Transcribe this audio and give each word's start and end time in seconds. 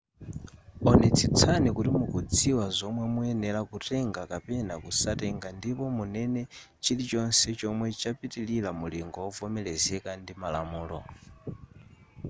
onetsetsani 0.89 1.69
kuti 1.75 1.89
mukudziwa 1.99 2.65
zomwe 2.77 3.03
muyenera 3.13 3.61
kutenga 3.71 4.21
kapena 4.31 4.73
kusatenga 4.83 5.47
ndipo 5.57 5.83
munene 5.97 6.41
chilichonse 6.83 7.49
chomwe 7.59 7.87
chapitilira 8.01 8.69
mulingo 8.79 9.17
wovomerezeka 9.25 10.09
ndi 10.21 10.33
malamulo 10.41 10.99